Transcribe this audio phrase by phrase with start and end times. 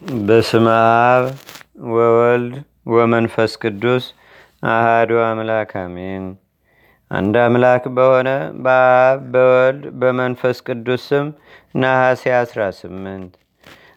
[0.00, 1.26] በስመ አብ
[1.88, 2.54] ወወልድ
[2.88, 4.04] ወመንፈስ ቅዱስ
[4.70, 6.24] አህዱ አምላክ አሜን።
[7.10, 8.28] አንድ አምላክ በሆነ
[8.64, 11.28] በአብ በወልድ በመንፈስ ቅዱስ ስም
[11.74, 13.30] ነሐሴ 18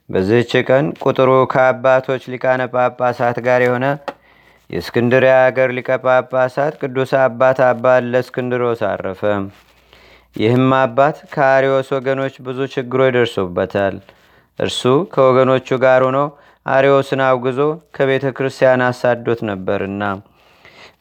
[0.10, 3.88] በዚህች ቀን ቁጥሩ ከአባቶች ሊቃነ ጳጳሳት ጋር የሆነ
[4.70, 9.24] የእስክንድርያ አገር ሊቀ ጳጳሳት ቅዱስ አባት አባ ለእስክንድሮስ አረፈ።
[10.36, 13.96] ይህም አባት ከአሪዎስ ወገኖች ብዙ ችግሮች ደርሶበታል።
[14.60, 14.82] እርሱ
[15.14, 16.20] ከወገኖቹ ጋር ሆኖ
[16.66, 17.60] አሪዎስን አውግዞ
[17.96, 20.04] ከቤተ ክርስቲያን አሳዶት ነበርና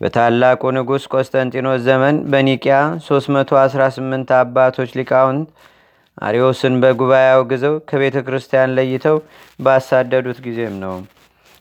[0.01, 2.77] በታላቁ ንጉሥ ቆስጠንጢኖስ ዘመን በኒቅያ
[3.07, 5.49] 318 አባቶች ሊቃውንት
[6.19, 9.17] አሪዎስን በጉባኤ አውግዘው ከቤተ ክርስቲያን ለይተው
[9.61, 10.95] ባሳደዱት ጊዜም ነው።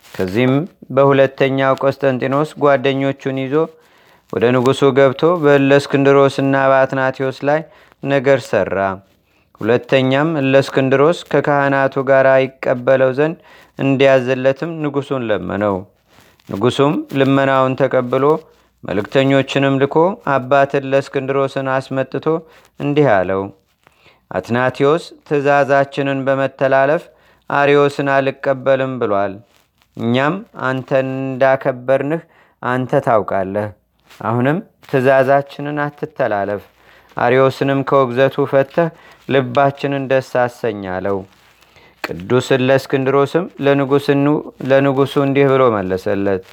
[0.05, 0.53] ከዚህም
[0.95, 3.55] በሁለተኛው ቆስጠንጢኖስ ጓደኞቹን ይዞ
[4.33, 7.59] ወደ ንጉሱ ገብቶ በእለስክንድሮስና በአትናቴዎስ ላይ
[8.03, 8.77] ነገር ሰራ።
[9.61, 13.37] ሁለተኛም እለስክንድሮስ ከካህናቱ ጋር ይቀበለው ዘንድ
[13.79, 15.75] እንዲያዘለትም ንጉሱን ለመነው።
[16.49, 18.25] ንጉሱም ልመናውን ተቀብሎ
[18.83, 19.95] መልእክተኞችንም ልኮ
[20.33, 22.25] አባት እለስክንድሮስን አስመጥቶ
[22.79, 23.41] እንዲህ አለው።
[24.31, 27.03] አትናቴዎስ ትእዛዛችንን በመተላለፍ
[27.49, 29.33] አሪዮስን አልቀበልም ብሏል።
[29.97, 30.35] እኛም
[30.67, 32.23] አንተን እንዳከበርንህ
[32.61, 33.67] አንተ ታውቃለህ።
[34.21, 34.57] አሁንም
[34.89, 36.61] ትእዛዛችንን አትተላለፍ፣
[37.17, 38.87] አሪዮስንም ከውግዘቱ ፈተህ
[39.29, 41.17] ልባችንን ደስ አሰኛለው።
[42.03, 43.45] ቅዱስ እለእስክንድሮስም
[44.71, 46.43] ለንጉሱ እንዲህ ብሎ መለሰለት።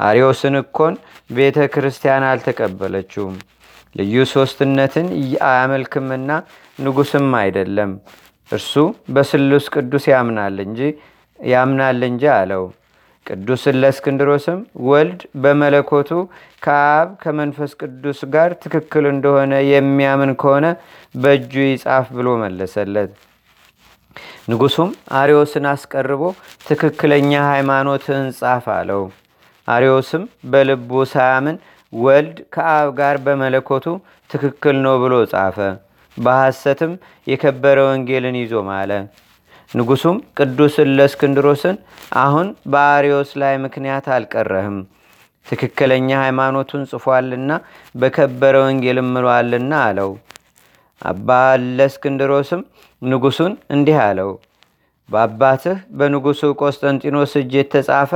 [0.00, 0.94] አሪዮስን እኮን
[1.30, 3.34] ቤተ ክርስቲያን አልተቀበለችውም፣
[3.94, 5.08] ልዩ ሶስትነትን
[5.48, 6.30] አያመልክምና
[6.78, 7.90] ንጉስም አይደለም።
[8.50, 8.72] እርሱ
[9.14, 10.80] በስሉስ ቅዱስ ያምናል እንጂ
[11.40, 12.64] ያምናል እንጂ አለው።
[13.26, 16.10] ቅዱስ እለእስክንድሮስም ወልድ በመለኮቱ
[16.62, 20.66] ከአብ ከመንፈስ ቅዱስ ጋር ትክክል እንደሆነ የሚያምን ከሆነ
[21.14, 23.12] በእጁ ይጻፍ ብሎ መለሰለት።
[24.48, 26.22] ንጉሱም አሪዮስን አስቀርቦ
[26.66, 29.04] ትክክለኛ ሃይማኖትህን ጻፍ አለው።
[29.68, 31.56] አሪዮስም በልቡ ሳያምን
[31.92, 33.86] ወልድ ከአብ ጋር በመለኮቱ
[34.30, 35.56] ትክክል ነው ብሎ ጻፈ።
[36.16, 36.92] በሐሰትም
[37.26, 38.90] የከበረ ወንጌልን ይዞ ማለ።
[39.74, 41.76] ንጉሱም ቅዱስ እለእስክንድሮስን
[42.22, 44.76] አሁን በአሪዮስ ላይ ምክንያት አልቀረህም፣
[45.46, 47.52] ትክክለኛ ሃይማኖቱን ጽፏልና
[47.94, 50.10] በከበረ ወንጌልም ምሏልና አለው።
[51.02, 51.28] አባ
[51.58, 52.60] እለእስክንድሮስም
[53.02, 54.30] ንጉሱን እንዲህ አለው።
[55.08, 58.12] በአባትህ በንጉሱ ቆስጠንጢኖስ እጅ የተጻፈ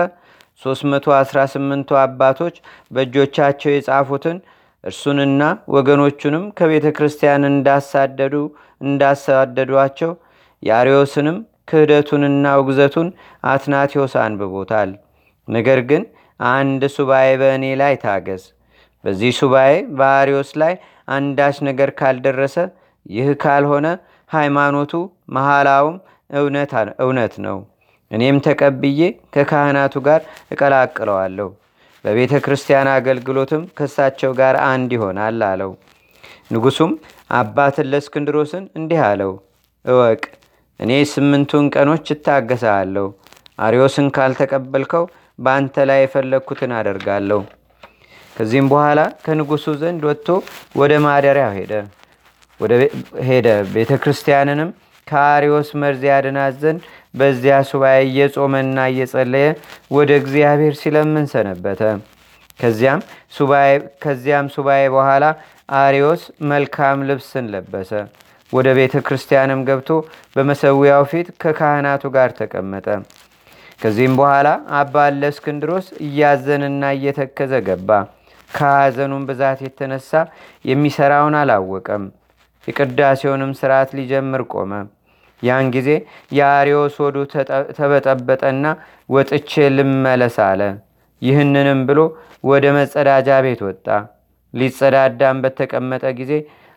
[0.63, 2.55] 318ቱ አባቶች
[2.91, 4.39] በእጆቻቸው የጻፉትን
[4.85, 5.43] እርሱንና
[5.75, 8.35] ወገኖቹንም ከቤተ ክርስቲያን እንዳሳደዱ
[8.81, 10.13] እንዳሳደዷቸው
[10.67, 11.39] የአርዮስንም
[11.71, 13.09] ክህደቱንና ውግዘቱን
[13.45, 14.91] አትናቴዎስ አንብቦታል።
[15.49, 16.03] ነገር ግን
[16.41, 18.45] አንድ ሱባኤ በእኔ ላይ ታገስ።
[19.05, 20.75] በዚህ ሱባኤ በአርዮስ ላይ
[21.09, 22.57] አንዳች ነገር ካልደረሰ
[23.07, 23.87] ይህ ካልሆነ
[24.31, 24.93] ሃይማኖቱ
[25.37, 25.97] መሐላውም
[27.01, 27.59] እውነት ነው።
[28.11, 29.01] እኔም ተቀብዬ
[29.35, 30.21] ከካህናቱ ጋር
[30.53, 31.49] እቀላቅለዋለሁ።
[32.05, 35.71] በቤተ ክርስቲያን አገልግሎትም ከሳቸው ጋር አንድ ይሆናል አለው።
[36.53, 36.93] ንጉሱም
[37.39, 39.33] አባትን ለእስክንድሮስን እንዲህ አለው፣
[39.85, 40.21] እወቅ
[40.81, 43.07] እኔ ስምንቱን ቀኖች እታገሳለሁ።
[43.59, 45.05] አሪዮስን ካልተቀበልከው
[45.39, 47.41] በአንተ ላይ የፈለግኩትን አደርጋለሁ።
[48.37, 50.29] ከዚህም በኋላ ከንጉሱ ዘንድ ወጥቶ
[50.81, 51.73] ወደ ማደሪያው ሄደ
[53.29, 54.69] ሄደ ቤተ ክርስቲያንንም
[55.07, 56.81] ከአሪዮስ መርዝ ያድናት ዘንድ
[57.15, 59.49] በዚያ ሱባኤ እየጾመና እየጸለየ
[59.97, 61.81] ወደ እግዚአብሔር ሲለምን ሰነበተ።
[64.03, 65.25] ከዚያም ሱባኤ በኋላ
[65.79, 66.23] አሪዮስ
[66.53, 67.91] መልካም ልብስን ለበሰ።
[68.53, 69.89] ወደ ቤተ ክርስቲያንም ገብቶ
[70.37, 72.87] በመሰዊያው ፊት ከካህናቱ ጋር ተቀመጠ።
[73.81, 74.49] ከዚህም በኋላ
[74.79, 77.91] አባ እለእስክንድሮስ እያዘንና እየተከዘ ገባ።
[78.51, 80.11] ከሐዘኑም ብዛት የተነሳ
[80.65, 82.05] የሚሰራውን አላወቀም።
[82.69, 84.73] የቅዳሴውንም ስርዓት ሊጀምር ቆመ።
[85.43, 85.89] ያን ጊዜ
[86.37, 87.17] የአሪዮስ ወዱ
[87.79, 88.67] ተበጠበጠና
[89.11, 90.61] ወጥቼ ልመለስ አለ።
[91.23, 92.01] ይህንንም ብሎ
[92.45, 93.87] ወደ መጸዳጃ ቤት ወጣ።
[94.55, 96.33] ሊጸዳዳም በተቀመጠ ጊዜ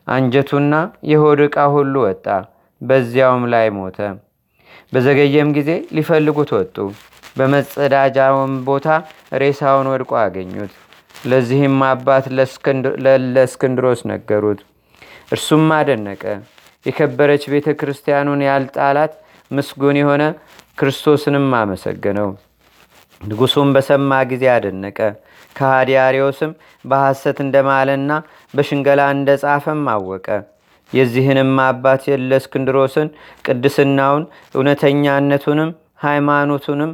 [0.10, 0.74] አንጀቱና
[1.10, 2.26] የሆድ ዕቃ ሁሉ ወጣ።
[2.82, 3.98] በዚያውም ላይ ሞተ።
[4.94, 6.76] በዘገየም ጊዜ ሊፈልጉት ወጡ።
[7.40, 8.88] በመጸዳጃውም ቦታ
[9.42, 10.72] ሬሳውን ወድቆ አገኙት።
[11.26, 12.26] ለዚህም አባት
[13.36, 14.60] ለእስክንድሮስ ነገሩት።
[15.32, 16.24] እርሱም አደነቀ።
[16.86, 19.14] የከበረች ቤተ ክርስቲያኑን ያልጣላት
[19.52, 20.24] ምስጉን የሆነ
[20.80, 22.30] ክርስቶስንም አመሰገነው።
[23.22, 25.00] ንጉሱም በሰማ ጊዜ አደነቀ።
[25.56, 26.52] ከሃዲ አርዮስም
[26.86, 28.12] በሐሰት እንደማለና
[28.54, 30.28] በሽንገላ እንደ ጻፈም አወቀ።
[30.92, 33.10] የዚህንም አባት የእለእስክንድሮስን
[33.46, 34.24] ቅድስናውን
[34.56, 35.72] እውነተኛነቱንም
[36.04, 36.92] ሃይማኖቱንም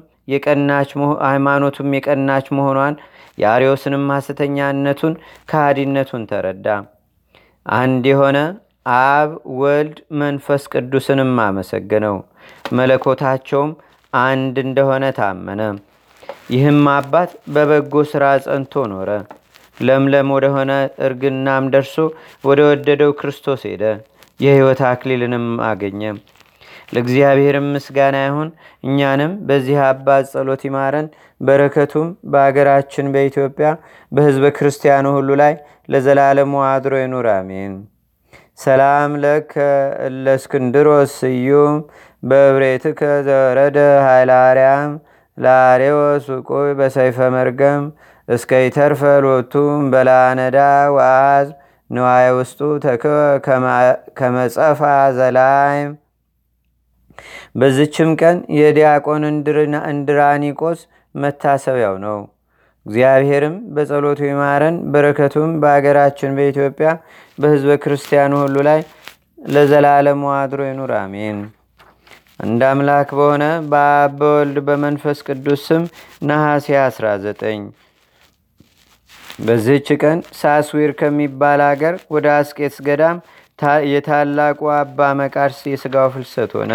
[1.25, 2.95] ሃይማኖቱም የቀናች መሆኗን
[3.37, 5.13] የአርዮስንም ሐሰተኛነቱን
[5.49, 6.67] ከሃዲነቱን ተረዳ።
[7.65, 8.37] አንድ የሆነ
[8.95, 9.29] አብ
[9.59, 12.17] ወልድ መንፈስ ቅዱስንም አመሰገነው።
[12.71, 13.71] መለኮታቸውም
[14.13, 15.61] አንድ እንደሆነ ታመነ።
[16.53, 19.09] ይህም አባት በበጎ ሥራ ጸንቶ ኖረ።
[19.77, 20.71] ለምለም ወደሆነ
[21.07, 21.95] እርግናም ደርሶ
[22.43, 23.83] ወደ ወደደው ክርስቶስ ሄደ።
[24.39, 26.01] የሕይወት አክሊልንም አገኘ።
[26.93, 28.49] ለእግዚአብሔርም ምስጋና ይሁን።
[28.83, 31.07] እኛንም በዚህ አባት ጸሎት ይማረን።
[31.41, 33.69] በረከቱም በአገራችን በኢትዮጵያ
[34.11, 35.53] በሕዝበ ክርስቲያኑ ሁሉ ላይ
[35.89, 37.73] ለዘላለሙ አድሮ ይኑር፣ አሜን።
[38.59, 39.53] ሰላም ለከ
[40.05, 41.75] እለስክንድሮስ ስዩም
[42.23, 44.31] በብሬትከ ዘወረደ ኃይለ
[45.37, 47.83] ለአሬዎስ ውቁይ በሰይፈ መርገም
[48.27, 50.59] እስከ ይተርፈ ሎቱም በላነዳ
[50.95, 51.47] ወአዝ
[51.89, 53.15] ንዋየ ውስጡ ተክወ
[54.19, 54.81] ከመጸፋ
[55.17, 55.91] ዘላይም
[57.55, 59.23] በዝችም ቀን የዲያቆን
[59.89, 60.79] እንድራኒቆስ
[61.15, 62.17] መታሰቢያው ነው።
[62.85, 66.89] እግዚአብሔርም በጸሎቱ ይማረን፣ በረከቱም በአገራችን በኢትዮጵያ
[67.37, 68.81] በሕዝበ ክርስቲያኑ ሁሉ ላይ
[69.47, 71.39] ለዘላለሙ አድሮ ይኑር፣ አሜን።
[72.39, 75.83] እንደ አምላክ በሆነ በአብ በወልድ በመንፈስ ቅዱስ ስም
[76.27, 77.65] ነሐሴ 19
[79.39, 83.17] በዚህች ቀን ሳስዊር ከሚባል አገር ወደ አስቄትስ ገዳም
[83.91, 86.73] የታላቁ አባ መቃርስ የሥጋው ፍልሰት ሆነ።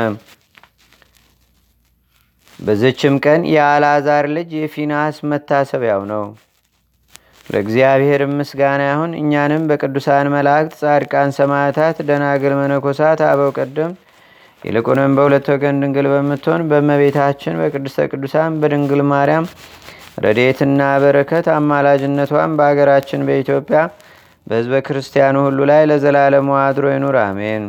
[2.58, 6.24] በዝችም ቀን የአልዓዛር ልጅ የፊናስ መታሰቢያው ነው።
[7.46, 13.92] ለእግዚአብሔር ምስጋና ይሁን። እኛንም በቅዱሳን መላእክት፣ ጻድቃን፣ ሰማዕታት፣ ደናግል፣ መነኮሳት፣ አበው ቀደም
[14.62, 19.46] ይልቁንም በሁለት ወገን ድንግል በምትሆን በእመቤታችን በቅድስተ ቅዱሳን በድንግል ማርያም
[20.24, 23.80] ረዴትና በረከት አማላጅነቷን በአገራችን በኢትዮጵያ
[24.46, 27.64] በሕዝበ ክርስቲያኑ ሁሉ ላይ ለዘላለሙ አድሮ ይኑር፣ አሜን።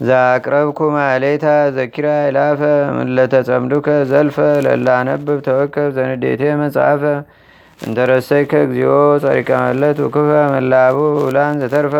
[0.00, 2.60] ዛቅረብኩ ማሌታ ዘኪራ ይላፈ
[2.98, 4.36] ምለተጸምዱከ ዘልፈ
[4.66, 7.02] ለላነብብ ተወከብ ዘንዴቴ መጽሐፈ
[7.80, 8.92] እንተረሰይከ እግዚኦ
[9.24, 9.50] ጸሪቀ
[10.04, 10.18] ውክፈ
[10.54, 11.94] መላቡ ውላን ዘተርፈ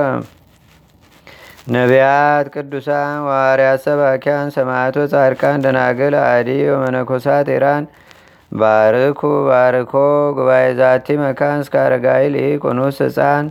[1.67, 7.85] ነቢያት፣ ቅዱሳን፣ ዋርያት፣ ሰባኪያን፣ ሰማዕቶ፣ ጻድቃን፣ ደናግል፣ አዲ ወመነኮሳት ኤራን
[8.53, 9.93] ባርኩ ባርኮ
[10.37, 13.47] ጉባኤ ዛቲ መካን እስከ አረጋዊ ሊቆኑስ ህፃን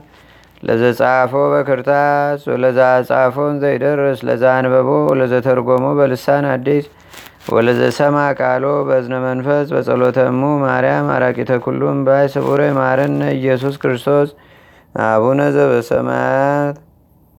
[0.63, 2.79] ለዘጻፎ በክርታስ ወለዛ
[3.09, 4.89] ጻፎን ዘይደርስ ለዛ አንበቦ
[5.19, 6.85] ለዘተርጎሞ በልሳን አዲስ
[7.51, 14.29] ወለዘሰማ ቃሎ በዝነ መንፈስ በጸሎተሙ ማርያም አራቂተ ኩሉም ባይ ስቡረ ማረነ ኢየሱስ ክርስቶስ
[14.95, 16.75] አቡነ ዘበሰማያት